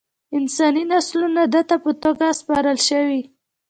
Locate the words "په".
1.83-1.91